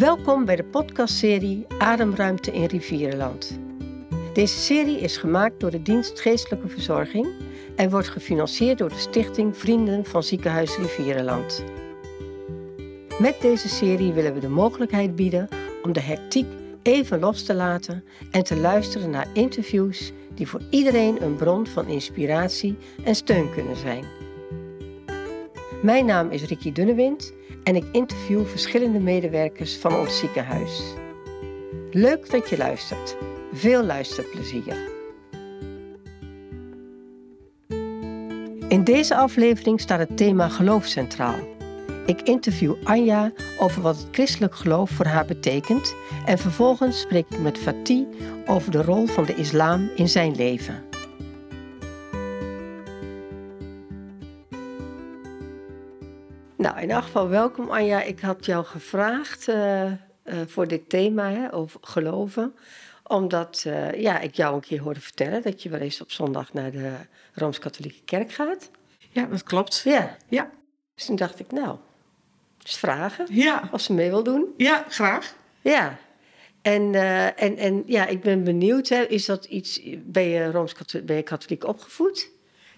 [0.00, 3.58] Welkom bij de podcastserie Ademruimte in Rivierenland.
[4.32, 7.28] Deze serie is gemaakt door de dienst Geestelijke Verzorging
[7.76, 11.64] en wordt gefinancierd door de stichting Vrienden van Ziekenhuis Rivierenland.
[13.18, 15.48] Met deze serie willen we de mogelijkheid bieden
[15.82, 16.46] om de hectiek
[16.82, 21.86] even los te laten en te luisteren naar interviews die voor iedereen een bron van
[21.86, 24.04] inspiratie en steun kunnen zijn.
[25.82, 27.32] Mijn naam is Ricky Dunnewind
[27.62, 30.82] en ik interview verschillende medewerkers van ons ziekenhuis.
[31.90, 33.16] Leuk dat je luistert.
[33.52, 34.76] Veel luisterplezier.
[38.68, 41.38] In deze aflevering staat het thema geloof centraal.
[42.06, 45.94] Ik interview Anja over wat het christelijk geloof voor haar betekent
[46.26, 48.06] en vervolgens spreek ik met Fatih
[48.46, 50.89] over de rol van de islam in zijn leven.
[56.70, 58.02] Nou, in elk geval welkom Anja.
[58.02, 59.92] Ik had jou gevraagd uh, uh,
[60.46, 62.54] voor dit thema hè, over geloven.
[63.06, 66.52] Omdat uh, ja, ik jou een keer hoorde vertellen dat je wel eens op zondag
[66.52, 66.92] naar de
[67.34, 68.70] Rooms-Katholieke Kerk gaat.
[69.10, 69.80] Ja, dat klopt.
[69.84, 70.16] Ja.
[70.28, 70.50] Ja.
[70.94, 71.78] Dus toen dacht ik, nou,
[72.62, 73.68] eens vragen Ja.
[73.72, 74.54] of ze mee wil doen.
[74.56, 75.34] Ja, graag.
[75.60, 75.98] Ja.
[76.62, 76.94] En,
[77.36, 81.22] en, en ja, ik ben benieuwd, hè, is dat iets, ben je Rooms-Katholiek ben je
[81.22, 82.30] katholiek opgevoed?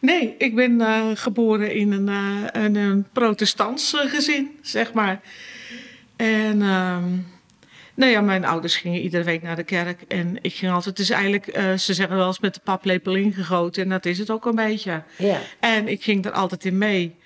[0.03, 5.21] Nee, ik ben uh, geboren in een, uh, een, een protestants gezin, zeg maar.
[6.17, 6.97] En uh,
[7.95, 10.03] nou ja, mijn ouders gingen iedere week naar de kerk.
[10.09, 13.83] En ik ging altijd, dus eigenlijk, uh, ze zeggen wel eens met de paplepel ingegoten.
[13.83, 15.03] En dat is het ook een beetje.
[15.19, 15.41] Ja.
[15.61, 17.17] En ik ging er altijd in mee.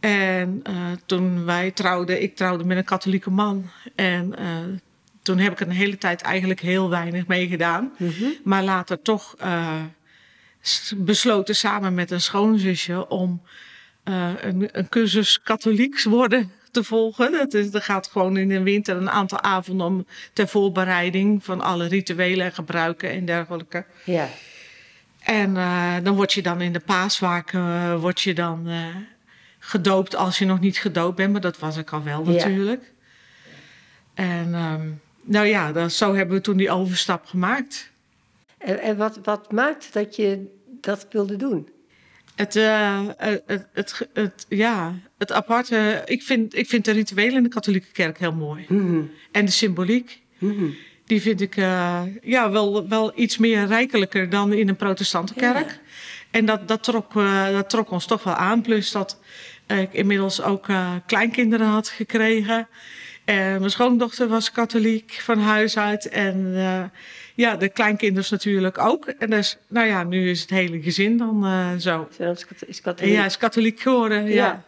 [0.00, 0.62] En
[1.06, 3.70] toen wij trouwden, ik trouwde met een katholieke man.
[3.94, 4.34] En
[5.22, 7.92] toen heb ik een hele tijd eigenlijk heel weinig meegedaan.
[7.98, 8.04] Mhm.
[8.04, 8.34] Mm -hmm.
[8.44, 9.36] Maar later toch
[10.96, 13.42] besloten samen met een schoonzusje om
[14.04, 17.32] uh, een, een, cursus katholieks worden te volgen.
[17.32, 21.60] Dat, is, dat gaat gewoon in de winter een aantal avonden om ter voorbereiding van
[21.60, 23.84] alle rituelen en gebruiken en dergelijke.
[24.04, 24.28] Ja.
[25.20, 28.68] En uh, dan word je dan in de paaswaak uh, word je dan
[29.58, 32.82] gedoopt als je nog niet gedoopt bent, maar dat was ik al wel natuurlijk.
[32.82, 32.92] Ja.
[34.14, 37.90] En um, nou ja, dat, zo hebben we toen die overstap gemaakt.
[38.64, 40.46] En, en wat, wat maakt dat je
[40.80, 41.68] dat wilde doen?
[42.34, 46.02] Het, uh, het, het, het, ja, het aparte.
[46.06, 48.64] Ik vind, ik vind de rituelen in de katholieke kerk heel mooi.
[48.68, 49.10] Mm -hmm.
[49.32, 50.22] En de symboliek.
[50.38, 50.74] Mm -hmm.
[51.04, 55.70] Die vind ik uh, ja, wel, wel iets meer rijkelijker dan in een protestantenkerk.
[55.70, 55.80] Ja.
[56.30, 58.62] En dat, dat, trok, uh, dat trok ons toch wel aan.
[58.62, 59.20] Plus dat
[59.66, 60.66] ik inmiddels ook
[61.06, 62.68] kleinkinderen had gekregen.
[63.24, 66.08] En mijn schoondochter was katholiek van huis uit.
[66.08, 66.84] En uh,
[67.34, 69.06] ja, de kleinkinders natuurlijk ook.
[69.06, 72.08] En dus, nou ja, nu is het hele gezin dan uh, zo.
[72.66, 73.14] Is katholiek.
[73.14, 74.30] Ja, is katholiek geworden, ja.
[74.30, 74.64] ja.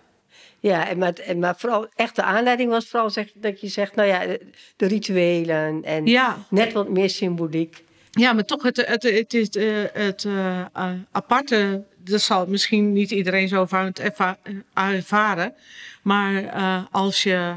[0.61, 3.95] Ja, en maar, en maar vooral echt de aanleiding was vooral zeg, dat je zegt,
[3.95, 4.41] nou ja, de,
[4.77, 6.37] de rituelen en ja.
[6.51, 7.85] net wat meer symboliek.
[8.11, 9.49] Ja, maar toch, het, het, het is
[9.93, 10.65] het uh,
[11.13, 14.39] aparte, dat zal misschien niet iedereen zo erva
[14.75, 15.55] ervaren.
[16.03, 16.45] Maar
[16.91, 17.55] als je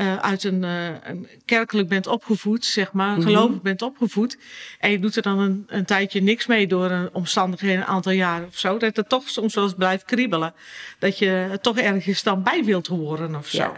[0.00, 3.22] uh, uit een, uh, een, kerkelijk bent opgevoed, zeg maar, Mhm.
[3.22, 3.62] gelovig mm -hmm.
[3.62, 4.38] bent opgevoed.
[4.78, 8.12] En je doet er dan een, een, tijdje niks mee door een omstandigheden, een aantal
[8.12, 8.78] jaren of zo.
[8.78, 10.54] Dat het toch soms wel eens blijft kriebelen.
[10.98, 13.56] Dat je er toch ergens dan bij wilt horen of zo.
[13.56, 13.72] Ja.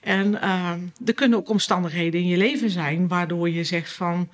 [0.00, 0.70] En uh,
[1.06, 4.28] er kunnen ook omstandigheden in je leven zijn waardoor je zegt van.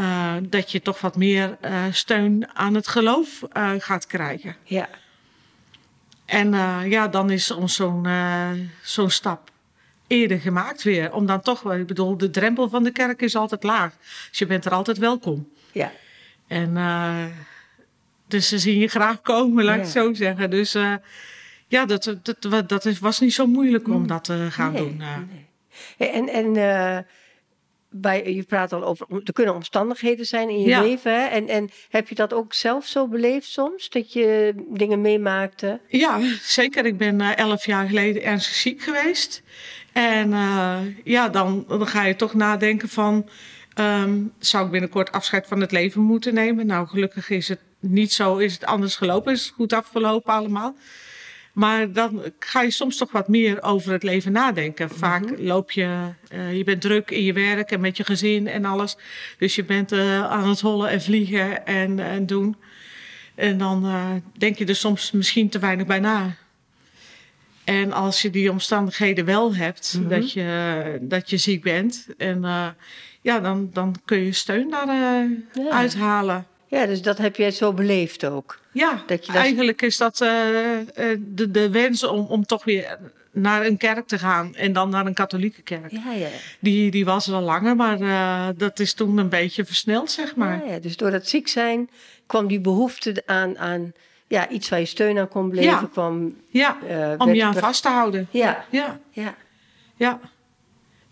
[0.00, 1.58] Uh, dat je toch wat meer
[1.90, 3.42] steun aan het geloof
[3.78, 4.56] gaat krijgen.
[4.64, 4.88] Ja.
[6.24, 6.52] En
[6.88, 8.06] ja, dan is soms zo'n
[8.82, 9.49] zo'n stap
[10.10, 11.12] eerder gemaakt weer.
[11.12, 13.94] Om dan toch, ik bedoel, de drempel van de kerk is altijd laag.
[14.28, 15.48] Dus je bent er altijd welkom.
[15.72, 15.92] Ja.
[16.46, 17.24] En uh,
[18.26, 20.50] dus ze zien je graag komen, laat ik zo zeggen.
[20.50, 20.94] Dus uh,
[21.68, 25.02] ja, dat, dat, dat is, was niet zo moeilijk om dat te gaan nee, doen.
[25.98, 26.08] Nee.
[26.10, 26.98] En, en uh,
[27.90, 30.82] bij, je praat al over, er kunnen omstandigheden zijn in je Ja.
[30.82, 31.20] leven.
[31.20, 31.26] Hè?
[31.26, 33.88] En, en heb je dat ook zelf zo beleefd soms?
[33.88, 35.80] Dat je dingen meemaakte?
[35.88, 36.86] Ja, zeker.
[36.86, 39.42] Ik ben elf jaar geleden ernstig ziek geweest.
[39.92, 43.28] En uh, ja, dan, dan ga je toch nadenken van...
[43.74, 46.66] Um, zou ik binnenkort afscheid van het leven moeten nemen?
[46.66, 48.36] Nou, gelukkig is het niet zo.
[48.36, 49.32] Is het anders gelopen?
[49.32, 50.74] Is het goed afgelopen allemaal?
[51.52, 54.90] Maar dan ga je soms toch wat meer over het leven nadenken.
[54.90, 55.42] Vaak Mhm.
[55.42, 58.96] loop je, uh, je bent druk in je werk en met je gezin en alles.
[59.38, 62.56] Dus je bent uh, aan het hollen en vliegen en, en doen.
[63.34, 66.36] En dan uh, denk je er soms misschien te weinig bij na.
[67.70, 70.08] En als je die omstandigheden wel hebt, Mhm.
[70.08, 72.66] dat, je, dat je ziek bent, en, uh,
[73.20, 75.70] ja, dan, dan kun je steun daaruit Ja.
[75.70, 76.46] uithalen.
[76.66, 78.58] Ja, dus dat heb jij zo beleefd ook.
[78.72, 82.64] Ja, Dat je dat- eigenlijk is dat eh, eh, de, de wens om, om toch
[82.64, 82.98] weer
[83.32, 85.90] naar een kerk te gaan en dan naar een katholieke kerk.
[85.90, 86.28] Ja, ja.
[86.60, 90.34] Die, die was er al langer, maar eh, dat is toen een beetje versneld, zeg
[90.36, 90.66] maar.
[90.66, 90.78] Ja, ja.
[90.78, 91.90] Dus door dat ziek zijn
[92.26, 93.92] kwam die behoefte aan, aan
[94.30, 95.72] ja, iets waar je steun aan kon blijven.
[95.72, 95.88] Ja.
[95.92, 98.26] Kwam, Ja, eh, om je aan er- vast te houden.
[98.30, 99.34] Ja, Ja, ja,
[99.96, 100.20] ja.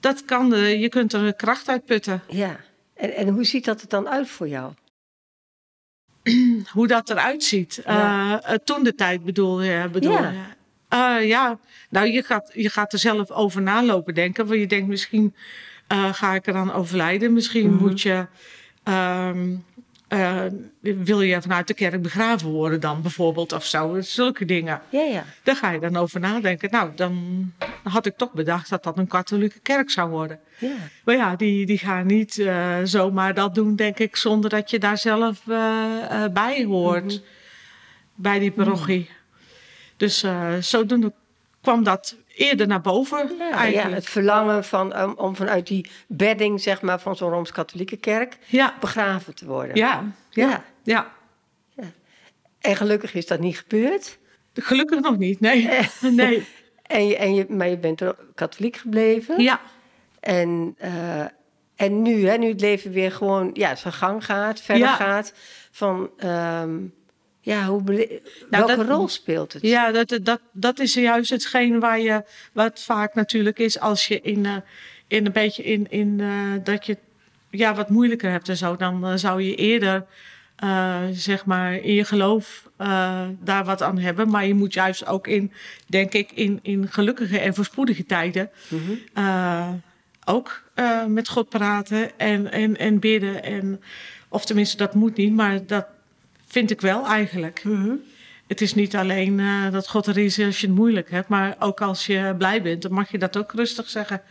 [0.01, 2.23] Dat kan, eh, je kunt er kracht uit putten.
[2.29, 2.57] ja.
[2.95, 4.73] En, en hoe ziet dat er dan uit voor jou?
[6.73, 7.81] Hoe dat eruit ziet.
[7.85, 8.43] Ja.
[8.43, 9.89] Eh, toen de tijd bedoel je?
[9.93, 10.13] Bedoel
[10.91, 11.17] Ja.
[11.19, 11.59] ja,
[11.91, 14.47] nou je gaat, je gaat er zelf over nalopen denken.
[14.47, 15.35] Want je denkt misschien
[16.13, 17.33] ga ik eraan overlijden.
[17.33, 17.83] Misschien Mhm.
[17.85, 18.27] moet je...
[18.83, 19.57] ehm,
[20.09, 20.45] eh,
[20.81, 24.01] wil je vanuit de kerk begraven worden dan bijvoorbeeld of zo.
[24.01, 24.81] Zulke dingen.
[24.89, 25.25] Ja, ja.
[25.43, 26.71] Daar ga je dan over nadenken.
[26.71, 27.53] Nou, dan
[27.83, 30.39] had ik toch bedacht dat dat een katholieke kerk zou worden.
[30.59, 30.77] ja.
[31.05, 34.79] Maar ja, die, die gaan niet eh, zomaar dat doen, denk ik, zonder dat je
[34.79, 37.05] daar zelf eh, bij hoort.
[37.05, 37.23] Mhm.
[38.15, 39.11] Bij die parochie.
[39.97, 41.13] Dus eh, zodoende
[41.61, 43.31] kwam dat eerder naar boven
[43.71, 48.39] Ja, het verlangen van, om, om vanuit die bedding zeg maar, van zo'n Rooms-Katholieke kerk
[48.47, 49.77] Ja, begraven te worden.
[49.77, 50.65] ja, ja, Ja.
[50.83, 51.17] ja.
[52.61, 54.19] En gelukkig is dat niet gebeurd.
[54.55, 55.69] Gelukkig nog niet, nee.
[56.01, 56.47] nee.
[56.83, 58.03] En je, en je, maar je bent
[58.35, 59.43] katholiek gebleven.
[59.43, 59.61] Ja,
[60.21, 61.25] En, eh,
[61.77, 65.33] en nu, hè, nu het leven weer gewoon ja, zijn gang gaat, verder gaat.
[65.71, 66.77] Van, ehm,
[67.49, 68.09] ja, hoe Nou,
[68.51, 69.63] welke dat- rol speelt het?
[69.63, 72.23] Ja, dat, dat, dat is juist hetgeen waar je,
[72.53, 74.57] wat vaak natuurlijk is als je in, eh,
[75.07, 76.29] in een beetje in, in eh,
[76.65, 76.97] dat je
[77.51, 78.77] ja, wat moeilijker hebt en zo.
[78.77, 80.05] Dan eh, zou je eerder,
[81.13, 82.71] zeg maar, in je geloof
[83.41, 84.29] daar wat aan hebben.
[84.31, 85.53] Maar je moet juist ook in,
[85.87, 89.73] denk ik, in, in gelukkige en voorspoedige tijden Mhm.
[90.25, 90.63] ook
[91.09, 93.43] met God praten en, en, en bidden.
[93.43, 93.81] En,
[94.29, 95.87] of tenminste, dat moet niet, maar dat
[96.49, 97.65] vind ik wel eigenlijk.
[97.65, 97.93] Mhm.
[98.47, 101.57] Het is niet alleen eh, dat God er is als je het moeilijk hebt, maar
[101.59, 104.23] ook als je blij bent, dan mag je dat ook rustig zeggen.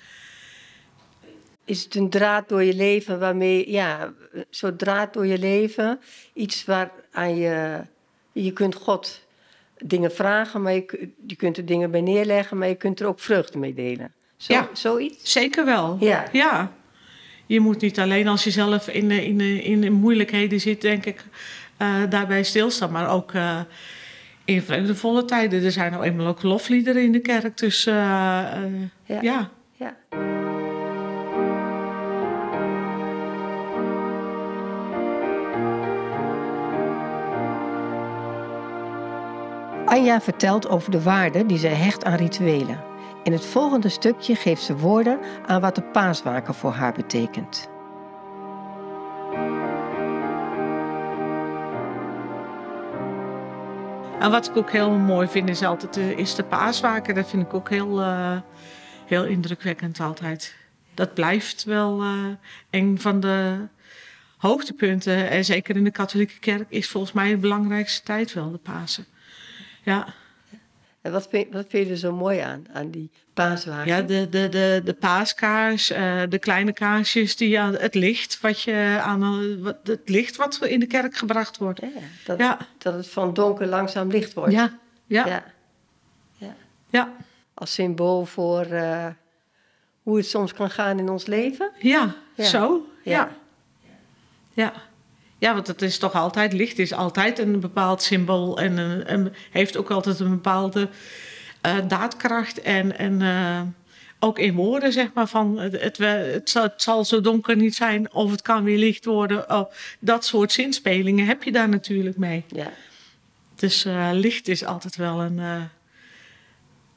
[1.66, 4.14] Is het een draad door je leven waarmee, ja,
[4.50, 6.00] zo'n draad door je leven,
[6.34, 7.82] iets waar aan je,
[8.32, 9.26] je kunt God
[9.78, 13.08] dingen vragen, maar je, ku- je kunt er dingen bij neerleggen, maar je kunt er
[13.08, 14.12] ook vreugde mee delen.
[14.38, 14.70] Zo, Ja.
[14.74, 15.32] Zoiets?
[15.32, 15.98] Zeker wel.
[16.00, 16.26] Ja.
[16.32, 16.72] ja.
[17.46, 20.82] Je moet niet alleen als je zelf in, de- in, de- in de moeilijkheden zit,
[20.82, 21.26] denk ik, eh,
[22.10, 23.60] daarbij stilstaan, maar ook eh,
[24.46, 25.64] in vreugdevolle tijden.
[25.64, 28.72] Er zijn nou eenmaal ook lofliederen in de kerk, dus eh, eh,
[29.06, 29.22] Ja.
[29.22, 29.50] ja.
[29.72, 29.96] Ja.
[39.86, 42.84] Anja vertelt over de waarde die zij hecht aan rituelen.
[43.24, 47.70] In het volgende stukje geeft ze woorden aan wat de paaswaken voor haar betekent.
[54.20, 57.16] En wat ik ook heel mooi vind is altijd de, is de paaswaken.
[57.16, 58.38] Dat vind ik ook heel, eh,
[59.06, 60.56] heel indrukwekkend altijd.
[60.94, 62.26] Dat blijft wel eh,
[62.70, 63.58] een van de
[64.38, 65.30] hoogtepunten.
[65.30, 69.06] En zeker in de katholieke kerk is volgens mij de belangrijkste tijd wel de Pasen.
[69.84, 70.14] Ja,
[71.08, 73.88] En wat vind, wat vind je er zo mooi aan, aan die paaswagen?
[73.88, 78.62] ja de, de, de, de paaskaars, eh, de kleine kaarsjes, die aan het licht wat
[78.62, 79.22] je aan
[79.84, 81.82] het licht wat in de kerk gebracht wordt.
[81.82, 81.88] Ja,
[82.26, 84.54] dat, Ja, dat het van donker langzaam licht wordt.
[84.54, 85.44] ja, ja, Ja.
[86.38, 86.56] ja.
[86.90, 87.14] ja,
[87.54, 89.08] Als symbool voor eh,
[90.04, 91.72] hoe het soms kan gaan in ons leven.
[91.80, 92.44] ja, Ja.
[92.44, 93.12] zo, Ja.
[93.14, 93.30] ja.
[94.54, 94.74] Ja.
[95.38, 98.78] Ja, want het is toch altijd, licht is altijd een bepaald symbool en
[99.14, 100.90] een, heeft ook altijd een bepaalde
[101.62, 103.62] eh, daadkracht en, en eh,
[104.20, 108.14] ook in woorden zeg maar van het, het, zal, het zal zo donker niet zijn
[108.14, 109.52] of het kan weer licht worden.
[109.52, 112.44] Oh, dat soort zinspelingen heb je daar natuurlijk mee.
[112.48, 112.72] Ja.
[113.56, 115.70] Dus eh, licht is altijd wel een,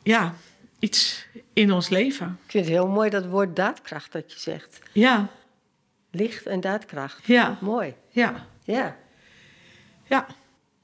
[0.02, 0.34] ja,
[0.78, 2.38] iets in ons leven.
[2.44, 4.78] Ik vind het heel mooi dat woord daadkracht dat je zegt.
[4.92, 5.28] Ja,
[6.10, 7.26] Licht en daadkracht.
[7.26, 7.94] ja, Mooi.
[8.08, 8.96] ja, Ja.
[10.04, 10.26] ja.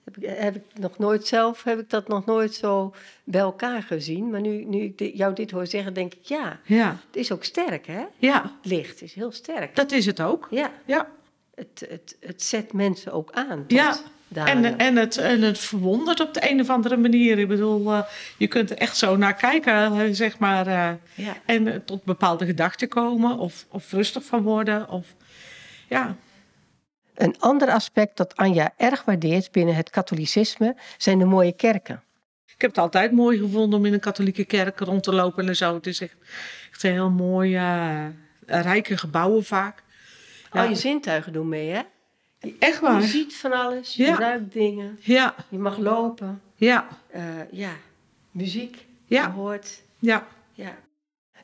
[0.05, 3.83] Heb ik, heb ik nog nooit zelf, heb ik dat nog nooit zo bij elkaar
[3.83, 4.31] gezien.
[4.31, 7.45] Maar nu, nu ik jou dit hoor zeggen, denk ik, ja, Ja, het is ook
[7.45, 8.05] sterk, hè?
[8.17, 9.77] ja, Licht is heel sterk.
[9.77, 10.47] dat is het ook.
[10.51, 11.09] Ja, Ja,
[11.55, 13.65] het, het, het zet mensen ook aan.
[13.69, 13.97] ja.
[14.35, 17.39] En, en, het, en het verwondert op de een of andere manier.
[17.39, 18.03] Ik bedoel, eh,
[18.39, 20.67] je kunt er echt zo naar kijken, eh, zeg maar.
[20.67, 21.37] eh, ja.
[21.47, 24.89] en tot bepaalde gedachten komen of, of rustig van worden.
[24.89, 25.15] Of,
[25.89, 26.17] ja,
[27.15, 32.03] Een ander aspect dat Anja erg waardeert binnen het katholicisme zijn de mooie kerken.
[32.47, 35.57] ik heb het altijd mooi gevonden om in een katholieke kerk rond te lopen en
[35.57, 35.75] zo.
[35.75, 36.17] Het is echt,
[36.71, 38.07] echt een heel mooi, eh,
[38.47, 39.83] rijke gebouwen vaak.
[40.53, 40.63] Ja.
[40.63, 41.81] Al je zintuigen doen mee, hè?
[42.59, 43.03] Echt Je waar?
[43.03, 44.19] ziet van alles, je Ja.
[44.19, 46.41] ruikt dingen, Ja, je mag lopen.
[46.55, 47.71] ja, eh, ja,
[48.31, 49.23] muziek, Ja.
[49.23, 49.83] je hoort.
[49.99, 50.27] Ja.
[50.53, 50.77] ja.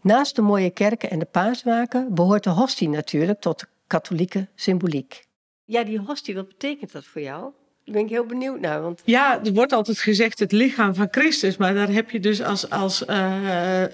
[0.00, 5.24] Naast de mooie kerken en de paaswaken behoort de hostie natuurlijk tot de katholieke symboliek.
[5.64, 7.40] Ja, die hostie, wat betekent dat voor jou?
[7.84, 8.82] Daar ben ik heel benieuwd naar.
[8.82, 9.02] Want...
[9.04, 12.70] Ja, er wordt altijd gezegd het lichaam van Christus, maar daar heb je dus als.
[12.70, 13.42] als uh,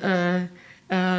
[0.03, 0.43] uh,
[0.88, 1.19] uh,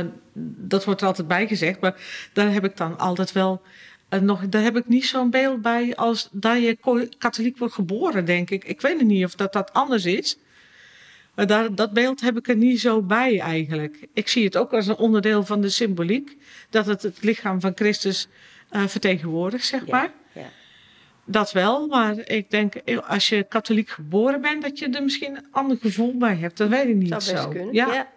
[0.57, 1.95] dat wordt er altijd bij gezegd, maar
[2.33, 3.61] daar heb ik dan altijd wel.
[4.09, 8.49] Nog, daar heb ik niet zo'n beeld bij als dat je katholiek wordt geboren, denk
[8.49, 8.63] ik.
[8.63, 10.37] Ik weet niet of dat, dat anders is.
[11.35, 14.07] Maar daar, dat beeld heb ik er niet zo bij eigenlijk.
[14.13, 16.37] Ik zie het ook als een onderdeel van de symboliek.
[16.69, 18.27] Dat het het lichaam van Christus
[18.69, 20.11] vertegenwoordigt, zeg maar.
[20.33, 20.49] Ja
[21.31, 22.73] dat wel, maar ik denk
[23.07, 26.57] als je katholiek geboren bent, dat je er misschien een ander gevoel bij hebt.
[26.57, 27.47] Dat weet ik niet dat zo.
[27.47, 27.73] Kunnen.
[27.73, 28.11] Ja.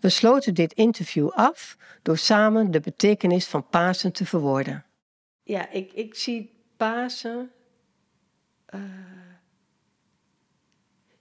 [0.00, 4.84] We sloten dit interview af door samen de betekenis van Pasen te verwoorden.
[5.50, 7.50] Ja, ik, ik zie Pasen.
[8.74, 8.80] Uh,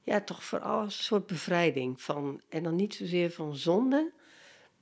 [0.01, 2.41] ja, toch vooral als een soort bevrijding van.
[2.50, 4.12] En dan niet zozeer van zonde,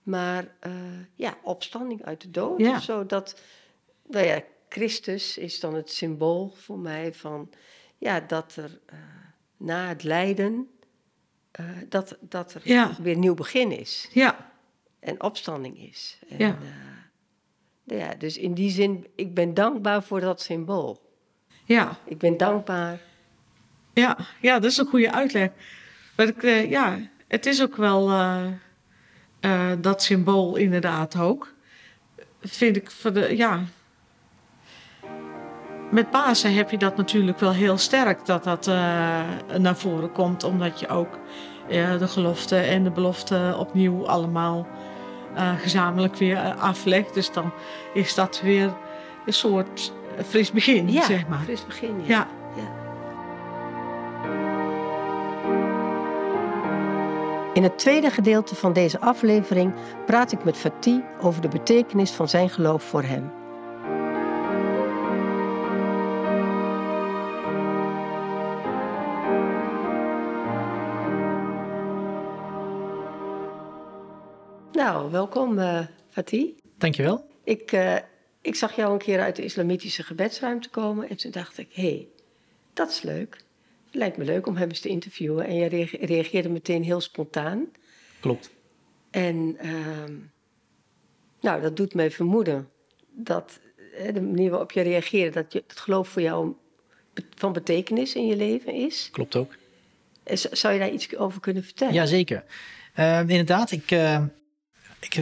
[0.03, 0.73] maar uh,
[1.15, 2.59] ja, opstanding uit de dood.
[2.59, 2.79] Ja.
[2.79, 3.41] Zodat.
[4.09, 7.49] Nou ja, Christus is dan het symbool voor mij van
[7.97, 8.99] ja, dat er uh,
[9.57, 10.69] na het lijden,
[11.89, 12.95] dat, dat er ja.
[13.01, 14.09] weer nieuw begin is.
[14.11, 14.51] Ja.
[14.99, 16.19] En opstanding is.
[16.29, 16.57] En, ja.
[17.89, 18.13] Ja.
[18.17, 21.01] Dus in die zin, ik ben dankbaar voor dat symbool.
[21.65, 21.97] Ja.
[22.05, 22.99] Ik ben dankbaar.
[23.93, 25.49] Ja, ja dat is een goede uitleg.
[26.15, 28.11] Maar ik, ja, het is ook wel
[29.79, 31.53] dat symbool inderdaad ook.
[32.41, 33.63] Vind ik voor de, ja,
[35.91, 38.65] met Pasen heb je dat natuurlijk wel heel sterk dat dat
[39.57, 41.19] naar voren komt, omdat je ook
[41.69, 44.67] de gelofte en de belofte opnieuw allemaal
[45.57, 47.13] gezamenlijk weer aflegt.
[47.13, 47.51] Dus dan
[47.93, 48.73] is dat weer
[49.25, 49.93] een soort
[50.27, 51.39] fris begin, ja, zeg maar.
[51.43, 52.07] fris begin, ja.
[52.07, 52.27] ja.
[52.55, 52.85] ja.
[57.53, 59.73] In het tweede gedeelte van deze aflevering
[60.05, 63.31] praat ik met Fatih over de betekenis van zijn geloof voor hem.
[74.87, 75.79] Nou, welkom uh,
[76.09, 76.53] Fatih.
[76.77, 77.29] Dankjewel.
[77.43, 77.95] Ik, uh,
[78.41, 81.87] ik zag jou een keer uit de islamitische gebedsruimte komen en toen dacht ik, hé,
[81.87, 82.07] hey,
[82.73, 83.35] dat is leuk.
[83.85, 85.45] Het lijkt me leuk om hem eens te interviewen.
[85.45, 87.65] En jij reageerde meteen heel spontaan.
[88.19, 88.49] Klopt.
[89.09, 89.71] En uh,
[91.41, 92.69] nou, dat doet mij vermoeden
[93.11, 93.59] dat
[94.13, 96.53] de manier waarop je reageert, dat je, het geloof voor jou
[97.35, 99.09] van betekenis in je leven is.
[99.11, 99.55] Klopt ook.
[100.33, 101.93] Zou je daar iets over kunnen vertellen?
[101.93, 102.43] Jazeker.
[102.99, 104.23] Uh, inderdaad, ik, uh,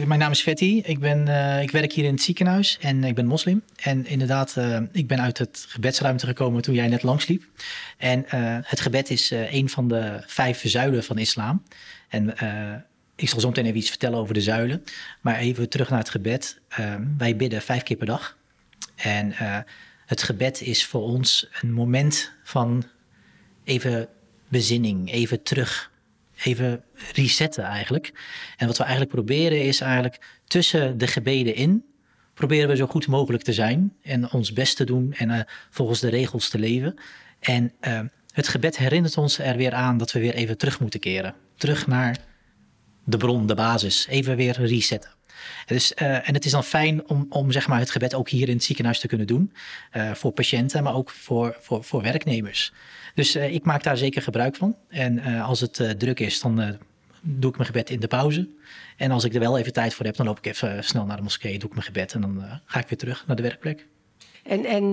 [0.06, 0.80] mijn naam is Fetti.
[0.80, 3.62] Ik, ben, uh, ik werk hier in het ziekenhuis en ik ben moslim.
[3.76, 7.44] En inderdaad, uh, ik ben uit het gebedsruimte gekomen toen jij net langsliep.
[7.96, 11.62] En uh, het gebed is een van de vijf zuilen van islam.
[12.08, 12.34] En
[13.16, 14.84] ik zal zo meteen even iets vertellen over de zuilen.
[15.20, 16.60] Maar even terug naar het gebed.
[17.18, 18.36] wij bidden vijf keer per dag.
[18.94, 19.32] En
[20.06, 22.84] het gebed is voor ons een moment van
[23.64, 24.08] even
[24.48, 25.90] bezinning, even terug
[26.44, 28.12] even resetten eigenlijk.
[28.56, 31.84] En wat we eigenlijk proberen is eigenlijk tussen de gebeden in,
[32.36, 35.40] proberen we zo goed mogelijk te zijn en ons best te doen en uh,
[35.70, 36.94] volgens de regels te leven.
[37.40, 38.00] En uh,
[38.32, 41.34] het gebed herinnert ons er weer aan dat we weer even terug moeten keren.
[41.56, 42.16] Terug naar
[43.04, 44.06] de bron, de basis.
[44.06, 45.10] Even weer resetten.
[45.66, 48.48] Dus, uh, en het is dan fijn om, om zeg maar, het gebed ook hier
[48.48, 49.52] in het ziekenhuis te kunnen doen.
[50.12, 52.72] voor patiënten, maar ook voor, voor, voor werknemers.
[53.16, 54.76] Dus uh, ik maak daar zeker gebruik van.
[54.88, 56.78] En uh, als het uh, druk is, dan
[57.20, 58.48] doe ik mijn gebed in de pauze.
[58.96, 61.16] En als ik er wel even tijd voor heb, dan loop ik even snel naar
[61.16, 63.86] de moskee, doe ik mijn gebed en dan ga ik weer terug naar de werkplek.
[64.42, 64.92] En, en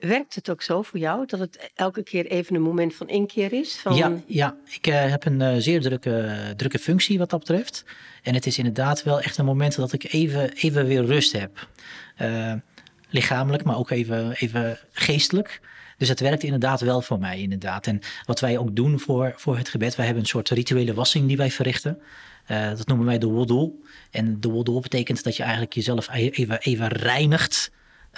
[0.00, 3.52] werkt het ook zo voor jou dat het elke keer even een moment van inkeer
[3.52, 3.78] is?
[3.78, 3.94] Van...
[3.94, 7.84] Ja, ja, ik heb een zeer drukke, drukke functie wat dat betreft.
[8.22, 11.68] En het is inderdaad wel echt een moment dat ik even, even weer rust heb.
[13.08, 15.60] lichamelijk, maar ook even, even geestelijk.
[16.02, 17.86] Dus het werkt inderdaad wel voor mij, inderdaad.
[17.86, 21.26] En wat wij ook doen voor, voor het gebed, wij hebben een soort rituele wassing
[21.26, 21.98] die wij verrichten.
[22.48, 23.70] Uh, dat noemen wij de wudu.
[24.10, 27.70] En de wudu betekent dat je eigenlijk jezelf e-, even, even reinigt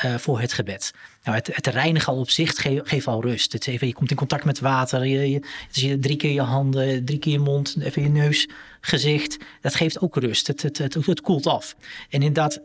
[0.04, 0.92] uh, voor het gebed.
[1.24, 3.52] Nou, het, het reinigen al op zich geeft geef al rust.
[3.52, 7.04] Het even, je komt in contact met water, je, je, je, drie keer je handen,
[7.04, 8.48] drie keer je mond, even je neus,
[8.80, 9.36] gezicht.
[9.60, 10.46] Dat geeft ook rust.
[10.46, 11.76] Het, het, het, het koelt af.
[12.10, 12.60] En inderdaad,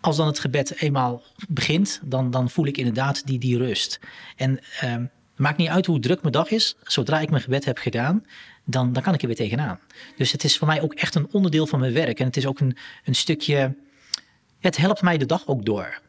[0.00, 4.00] als dan het gebed eenmaal begint, dan, dan voel ik inderdaad die, die rust.
[4.36, 4.96] En uh,
[5.36, 8.24] maakt niet uit hoe druk mijn dag is, zodra ik mijn gebed heb gedaan,
[8.64, 9.78] dan, dan kan ik er weer tegenaan.
[10.16, 12.20] Dus het is voor mij ook echt een onderdeel van mijn werk.
[12.20, 13.74] En het is ook een, een stukje,
[14.58, 16.00] het helpt mij de dag ook door.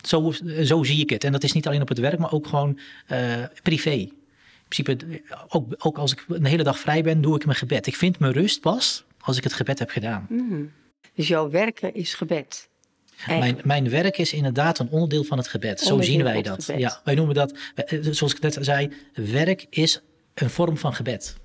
[0.00, 1.24] Zo, zo zie ik het.
[1.24, 2.78] En dat is niet alleen op het werk, maar ook gewoon
[3.12, 4.08] uh, privé.
[4.68, 7.86] principe, ook, ook als ik een hele dag vrij ben, doe ik mijn gebed.
[7.86, 10.26] Ik vind mijn rust pas als ik het gebed heb gedaan.
[10.28, 10.64] Mhm.
[11.14, 12.68] Dus jouw werken is gebed.
[13.26, 15.80] Mijn, mijn werk is inderdaad een onderdeel van het gebed.
[15.80, 16.72] Zo zien wij dat.
[16.76, 20.00] Ja, wij noemen dat, eh, zoals ik net zei, werk is
[20.34, 21.36] een vorm van gebed.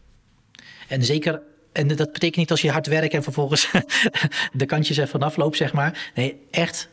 [0.87, 3.71] En zeker, en dat betekent niet als je hard werkt en vervolgens
[4.53, 6.11] de kantjes er vanaf loopt, zeg maar.
[6.15, 6.89] Nee, echt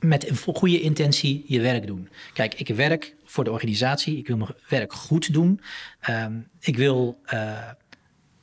[0.00, 2.08] met een goede intentie je werk doen.
[2.32, 4.16] Kijk, ik werk voor de organisatie.
[4.18, 5.60] Ik wil mijn werk goed doen.
[6.00, 7.18] Ehm, ik wil.
[7.24, 7.58] eh,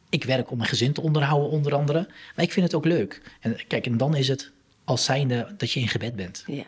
[0.10, 2.08] ik werk om mijn gezin te onderhouden, onder andere.
[2.36, 3.22] Maar ik vind het ook leuk.
[3.40, 4.52] En kijk, en dan is het
[4.88, 6.44] als zijnde dat je in gebed bent.
[6.46, 6.64] Ja.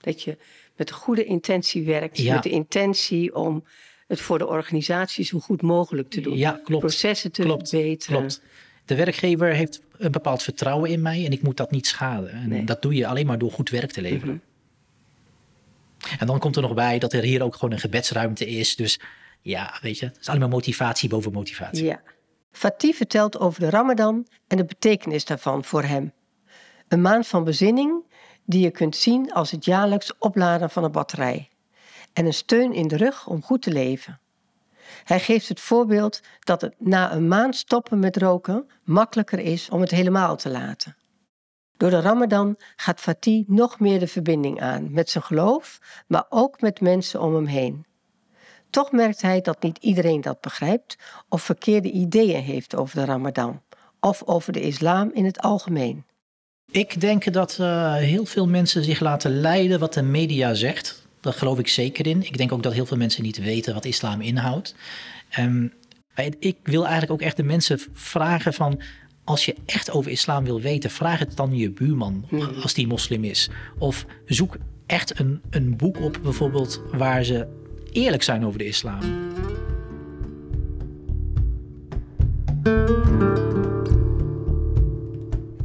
[0.00, 0.36] Dat je
[0.76, 2.18] met een goede intentie werkt.
[2.18, 2.34] Ja.
[2.34, 3.64] Met de intentie om
[4.06, 6.36] het voor de organisatie zo goed mogelijk te doen.
[6.36, 6.80] Ja, klopt.
[6.84, 8.18] Processen te Klopt, verbeteren.
[8.18, 8.42] Klopt.
[8.84, 12.30] De werkgever heeft een bepaald vertrouwen in mij en ik moet dat niet schaden.
[12.30, 12.64] En Nee.
[12.64, 14.42] dat doe je alleen maar door goed werk te leveren.
[16.04, 16.18] Mhm.
[16.20, 18.76] En dan komt er nog bij dat er hier ook gewoon een gebedsruimte is.
[18.76, 19.00] Dus
[19.40, 21.84] ja, weet je, het is alleen maar motivatie boven motivatie.
[21.84, 22.02] Ja.
[22.52, 26.12] Fatih vertelt over de Ramadan en de betekenis daarvan voor hem.
[26.90, 28.04] Een maand van bezinning
[28.44, 31.48] die je kunt zien als het jaarlijks opladen van een batterij.
[32.12, 34.20] En een steun in de rug om goed te leven.
[35.04, 39.80] Hij geeft het voorbeeld dat het na een maand stoppen met roken makkelijker is om
[39.80, 40.96] het helemaal te laten.
[41.76, 46.60] Door de Ramadan gaat Fatih nog meer de verbinding aan met zijn geloof, maar ook
[46.60, 47.86] met mensen om hem heen.
[48.70, 53.62] Toch merkt hij dat niet iedereen dat begrijpt of verkeerde ideeën heeft over de Ramadan
[54.00, 56.04] of over de islam in het algemeen.
[56.70, 61.06] Ik denk dat eh, heel veel mensen zich laten leiden wat de media zegt.
[61.20, 62.22] Daar geloof ik zeker in.
[62.22, 64.74] Ik denk ook dat heel veel mensen niet weten wat islam inhoudt.
[65.28, 65.66] Ehm,
[66.38, 68.80] ik wil eigenlijk ook echt de mensen vragen van...
[69.24, 72.24] als je echt over islam wil weten, vraag het dan je buurman
[72.62, 73.48] als die moslim is.
[73.78, 77.46] Of zoek echt een, een boek op bijvoorbeeld waar ze
[77.92, 78.98] eerlijk zijn over de islam.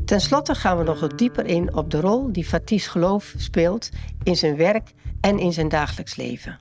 [0.05, 3.89] Ten slotte gaan we nog wat dieper in op de rol die Fatih's geloof speelt
[4.23, 4.89] in zijn werk
[5.21, 6.59] en in zijn dagelijks leven.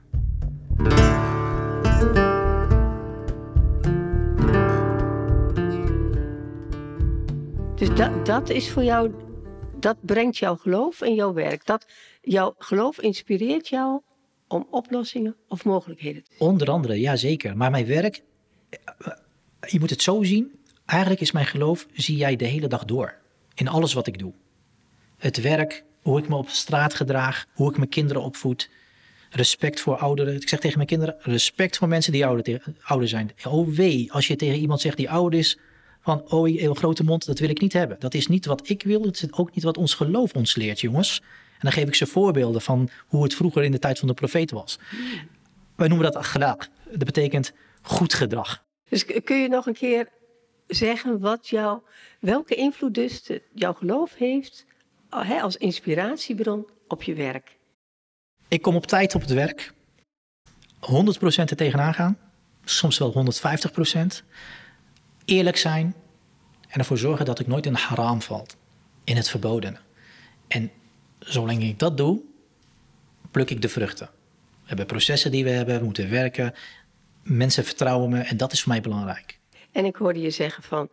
[7.75, 9.11] Dus dat, dat is voor jou,
[9.81, 11.67] dat brengt jouw geloof in jouw werk.
[11.67, 11.87] Dat,
[12.21, 14.01] jouw geloof inspireert jou
[14.49, 17.57] om oplossingen of mogelijkheden te Onder andere, ja zeker.
[17.57, 18.23] Maar mijn werk,
[18.71, 19.13] eh,
[19.71, 20.53] je moet het zo zien.
[20.85, 23.23] Eigenlijk is mijn geloof, zie jij de hele dag door.
[23.55, 24.33] In alles wat ik doe.
[25.17, 28.71] Het werk, hoe ik me op straat gedraag, hoe ik mijn kinderen opvoed.
[29.31, 30.35] Respect voor ouderen.
[30.35, 33.31] Ik zeg tegen mijn kinderen, respect voor mensen die ouder, ouder zijn.
[33.45, 35.59] Oh wee, als je tegen iemand zegt die ouder is,
[36.01, 37.97] van oh, een grote mond, dat wil ik niet hebben.
[37.99, 40.81] Dat is niet wat ik wil, het is ook niet wat ons geloof ons leert,
[40.81, 41.21] jongens.
[41.53, 44.15] En dan geef ik ze voorbeelden van hoe het vroeger in de tijd van de
[44.15, 44.79] profeet was.
[45.77, 46.69] Wij noemen dat gedrag.
[46.91, 48.65] Dat betekent goed gedrag.
[48.89, 50.09] Dus kun je nog een keer
[50.67, 51.81] zeggen wat jou,
[52.21, 54.67] welke invloed dus jouw geloof heeft
[55.11, 57.57] hè, als inspiratiebron op je werk?
[58.49, 59.73] Ik kom op tijd op het werk.
[60.81, 60.85] 100%
[61.21, 62.19] er tegenaan gaan.
[62.65, 63.35] Soms wel
[64.23, 64.25] 150%.
[65.25, 65.95] Eerlijk zijn.
[66.69, 68.47] En ervoor zorgen dat ik nooit in de haram val.
[69.05, 69.79] In het verbodene.
[70.47, 70.71] En
[71.19, 72.21] zolang ik dat doe,
[73.31, 74.07] pluk ik de vruchten.
[74.37, 75.79] We hebben processen die we hebben.
[75.79, 76.55] We moeten werken.
[77.23, 78.21] Mensen vertrouwen me.
[78.21, 79.39] En dat is voor mij belangrijk.
[79.75, 80.89] En ik hoorde je zeggen van,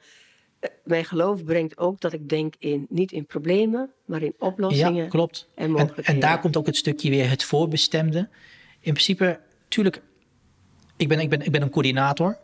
[0.60, 5.04] eh, mijn geloof brengt ook dat ik denk in, niet in problemen, maar in oplossingen.
[5.04, 5.48] Ja, klopt.
[5.56, 6.14] en En, mogelijkheden.
[6.14, 8.30] en daar komt ook het stukje weer het voorbestemde.
[8.80, 10.02] In principe, tuurlijk,
[10.98, 12.38] ik ben, ik ben, ik ben een coördinator.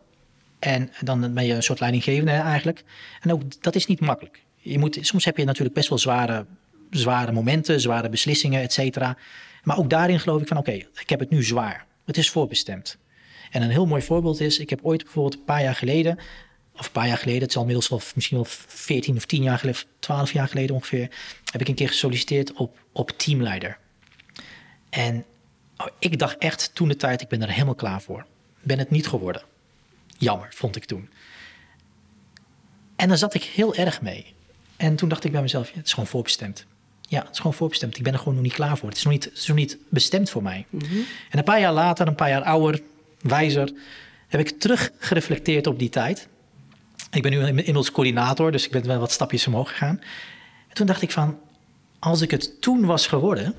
[0.59, 2.83] En dan ben je een soort leidinggevende eigenlijk.
[3.21, 4.43] En ook dat is niet makkelijk.
[4.55, 6.45] Je moet, soms heb je natuurlijk best wel zware,
[6.89, 9.17] zware momenten, zware beslissingen, et cetera.
[9.63, 11.85] Maar ook daarin geloof ik van, oké, ik heb het nu zwaar.
[12.05, 12.97] Het is voorbestemd.
[13.57, 16.17] En een heel mooi voorbeeld is, ik heb ooit bijvoorbeeld een paar jaar geleden,
[16.73, 19.59] of een paar jaar geleden, het zal inmiddels wel misschien wel 14 of 10 jaar
[19.59, 21.09] geleden, 12 jaar geleden ongeveer,
[21.51, 23.77] heb ik een keer gesolliciteerd op, op teamleider.
[24.89, 25.25] En
[25.77, 28.25] oh, ik dacht echt toen de tijd, ik ben er helemaal klaar voor.
[28.61, 29.41] Ben het niet geworden.
[30.17, 31.09] Jammer, vond ik toen.
[32.95, 34.33] En daar zat ik heel erg mee.
[34.75, 36.65] En toen dacht ik bij mezelf, ja, het is gewoon voorbestemd.
[37.01, 37.97] Ja, het is gewoon voorbestemd.
[37.97, 38.89] Ik ben er gewoon nog niet klaar voor.
[38.89, 40.65] Het is nog niet, het is nog niet bestemd voor mij.
[41.29, 42.81] En een paar jaar later, een paar jaar ouder,
[43.21, 43.73] wijzer,
[44.27, 46.27] heb ik terug gereflecteerd op die tijd.
[47.11, 50.01] Ik ben nu inmiddels coördinator, dus ik ben wel wat stapjes omhoog gegaan.
[50.67, 51.39] En toen dacht ik van,
[51.99, 53.55] als ik het toen was geworden,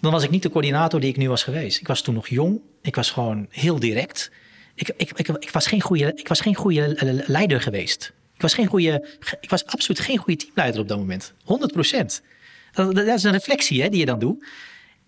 [0.00, 1.80] dan was ik niet de coördinator die ik nu was geweest.
[1.80, 4.30] Ik was toen nog jong, ik was gewoon heel direct.
[4.74, 6.94] Ik, ik, ik, ik was geen goede, ik was geen goede
[7.26, 8.12] leider geweest.
[8.34, 9.06] Ik was, geen goede,
[9.40, 11.32] ik was absoluut geen goede teamleider op dat moment.
[11.44, 12.22] 100 procent.
[12.72, 14.44] Dat, dat is een reflectie hè, die je dan doet.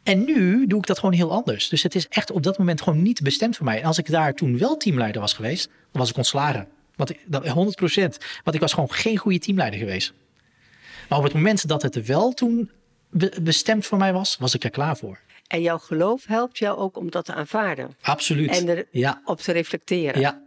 [0.02, 1.68] En nu doe ik dat gewoon heel anders.
[1.68, 3.80] Dus het is echt op dat moment gewoon niet bestemd voor mij.
[3.80, 6.68] En als ik daar toen wel teamleider was geweest, dan was ik ontslagen.
[6.96, 7.50] Want ik, dat, 100%
[8.44, 10.12] Want ik was gewoon geen goede teamleider geweest.
[11.08, 12.70] Maar op het moment dat het wel toen
[13.42, 15.18] bestemd voor mij was, was ik er klaar voor.
[15.46, 17.96] En jouw geloof helpt jou ook om dat te aanvaarden.
[18.00, 18.50] Absoluut.
[18.50, 19.22] En erop ja.
[19.36, 20.20] te reflecteren.
[20.20, 20.42] Ja,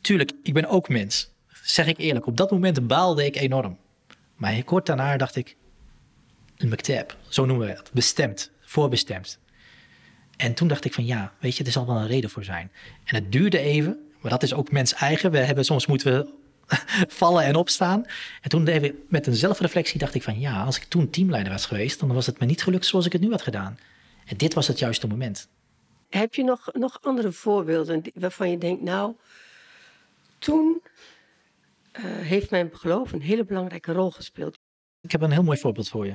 [0.00, 1.30] tuurlijk, ik ben ook mens.
[1.62, 3.78] Zeg ik eerlijk, op dat moment baalde ik enorm.
[4.36, 5.56] Maar kort daarna dacht ik,
[6.56, 9.38] een McTab, zo noemen we het, bestemd, voorbestemd.
[10.36, 12.70] En toen dacht ik van ja, weet je, er zal wel een reden voor zijn.
[13.04, 15.30] En het duurde even, maar dat is ook mens eigen.
[15.30, 16.32] We hebben, soms moeten we
[17.20, 18.04] vallen en opstaan.
[18.40, 21.66] En toen even met een zelfreflectie dacht ik van ja, als ik toen teamleider was
[21.66, 23.78] geweest, dan was het me niet gelukt zoals ik het nu had gedaan.
[24.26, 25.48] En dit was het juiste moment.
[26.08, 29.14] Heb je nog, nog andere voorbeelden waarvan je denkt, nou,
[30.38, 30.82] toen
[31.92, 34.58] uh, heeft mijn geloof een hele belangrijke rol gespeeld?
[35.02, 36.14] Ik heb een heel mooi voorbeeld voor je.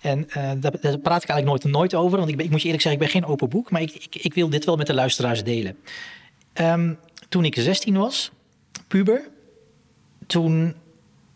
[0.00, 2.82] En uh, daar, praat ik eigenlijk nooit, nooit over, want ik, ik, moet je eerlijk
[2.82, 4.94] zeggen, ik ben geen open boek, maar ik, ik, ik wil dit wel met de
[4.94, 5.76] luisteraars delen.
[6.54, 8.30] Um, toen ik 16 was,
[8.88, 9.28] puber,
[10.26, 10.74] toen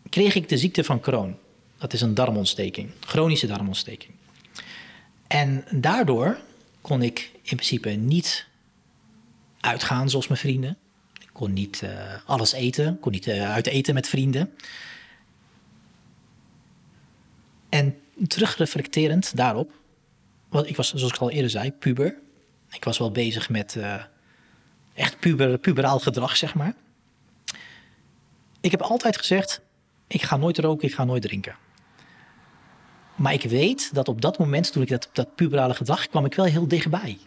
[0.09, 1.37] kreeg ik de ziekte van Crohn.
[1.77, 4.11] Dat is een darmontsteking, chronische darmontsteking.
[5.27, 6.39] En daardoor
[6.81, 8.47] kon ik in principe niet
[9.59, 10.77] uitgaan zoals mijn vrienden.
[11.21, 11.89] Ik kon niet uh,
[12.25, 14.53] alles eten, kon niet uh, uit eten met vrienden.
[17.69, 19.71] En terugreflecterend daarop,
[20.49, 22.17] want ik was, zoals ik al eerder zei, puber.
[22.71, 24.03] Ik was wel bezig met uh,
[24.93, 26.73] echt puber, puberaal gedrag, zeg maar.
[28.61, 29.61] Ik heb altijd gezegd,
[30.07, 31.55] ik ga nooit roken, ik ga nooit drinken.
[33.15, 36.33] Maar ik weet dat op dat moment, toen ik dat, dat puberale gedrag, kwam ik
[36.33, 37.17] wel heel dichtbij.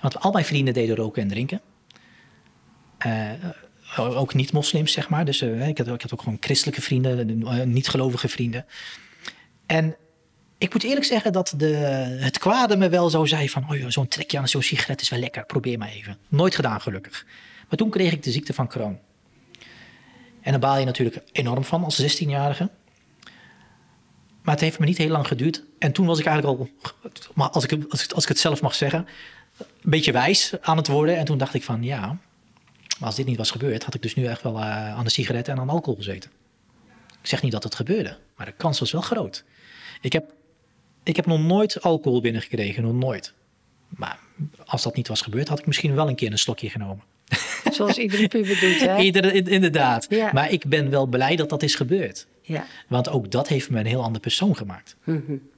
[0.00, 1.60] Want al mijn vrienden deden roken en drinken.
[3.06, 3.32] Uh,
[3.96, 5.24] ook niet-moslims, zeg maar.
[5.24, 8.66] Dus uh, ik, had, ik had ook gewoon christelijke vrienden, uh, niet-gelovige vrienden.
[9.66, 9.96] En
[10.58, 11.66] ik moet eerlijk zeggen dat de,
[12.20, 13.66] het kwade me wel zo zei van...
[13.70, 16.18] oh zo'n trekje aan zo'n sigaret is wel lekker, probeer maar even.
[16.28, 17.26] Nooit gedaan, gelukkig.
[17.68, 18.98] Maar toen kreeg ik de ziekte van Crohn.
[20.40, 22.70] En daar baal je natuurlijk enorm van als 16-jarige.
[24.42, 25.64] Maar het heeft me niet heel lang geduurd.
[25.78, 26.68] En toen was ik eigenlijk al,
[27.50, 29.06] als ik, als ik, als ik het zelf mag zeggen,
[29.58, 31.16] een beetje wijs aan het worden.
[31.16, 32.18] En toen dacht ik van ja,
[32.98, 35.10] maar als dit niet was gebeurd, had ik dus nu echt wel uh, aan de
[35.10, 36.30] sigaretten en aan alcohol gezeten.
[37.20, 39.44] Ik zeg niet dat het gebeurde, maar de kans was wel groot.
[40.00, 40.32] Ik heb,
[41.02, 43.32] ik heb nog nooit alcohol binnengekregen, nog nooit.
[43.88, 44.18] Maar
[44.64, 47.04] als dat niet was gebeurd, had ik misschien wel een keer een slokje genomen.
[47.72, 48.98] Zoals iedere puber doet, hè?
[48.98, 50.08] Iedere, inderdaad.
[50.32, 52.26] Maar ik ben wel blij dat dat is gebeurd.
[52.42, 52.66] Ja.
[52.88, 54.96] Want ook dat heeft me een heel ander persoon gemaakt.
[55.04, 55.50] Mm -hmm.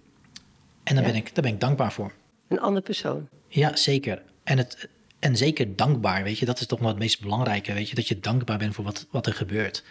[0.84, 2.12] En daar, ben ik, daar ben ik dankbaar voor.
[2.48, 3.28] Een ander persoon?
[3.48, 4.22] Ja, zeker.
[4.44, 4.88] En, het,
[5.24, 6.44] en zeker dankbaar, weet je.
[6.44, 7.94] Dat is toch nog het meest belangrijke, weet je.
[7.94, 9.84] Dat je dankbaar bent voor wat, wat er gebeurt.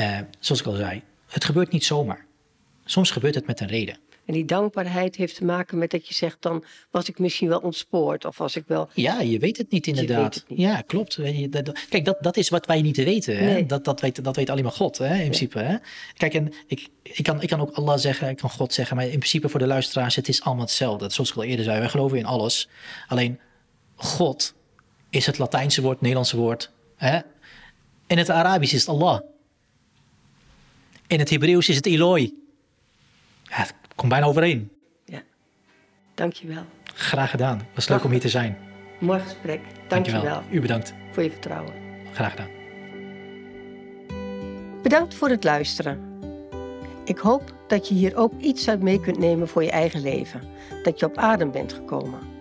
[0.00, 2.26] Uh, zoals ik al zei, het gebeurt niet zomaar.
[2.84, 3.98] Soms gebeurt het met een reden.
[4.24, 7.58] En die dankbaarheid heeft te maken met dat je zegt, dan was ik misschien wel
[7.58, 8.24] ontspoord.
[8.24, 8.88] Of was ik wel.
[8.94, 10.34] Ja, je weet het niet inderdaad.
[10.34, 10.58] Het niet.
[10.58, 11.18] Ja, klopt.
[11.88, 13.36] Kijk, dat, dat is wat wij niet weten.
[13.36, 13.66] Hè?
[13.66, 15.58] Dat, dat, weet, dat weet alleen maar God, hè, in principe.
[15.58, 15.76] Hè?
[16.16, 18.96] Kijk, en ik, ik, kan, ik kan ook Allah zeggen, ik kan God zeggen.
[18.96, 21.10] Maar in principe voor de luisteraars, het is allemaal hetzelfde.
[21.10, 22.68] Zoals ik al eerder zei, wij geloven in alles.
[23.06, 23.38] Alleen
[23.98, 24.54] God
[25.10, 26.70] is het Latijnse woord, het Nederlandse woord.
[26.96, 27.18] Hè?
[28.06, 29.20] In het Arabisch is het Allah.
[31.06, 32.34] In het Hebreeuws is het Eloi.
[33.42, 34.70] Ja, Kom bijna overeen.
[35.04, 35.22] Ja,
[36.14, 36.64] dankjewel.
[36.94, 37.58] Graag gedaan.
[37.58, 38.58] Het was leuk om hier te zijn.
[39.00, 39.60] Mooi gesprek.
[39.88, 40.22] Dankjewel.
[40.22, 40.58] dankjewel.
[40.58, 40.94] U bedankt.
[41.12, 41.72] Voor je vertrouwen.
[42.12, 42.48] Graag gedaan.
[44.82, 46.20] Bedankt voor het luisteren.
[47.04, 50.42] Ik hoop dat je hier ook iets uit mee kunt nemen voor je eigen leven.
[50.82, 52.37] Dat je op adem bent gekomen.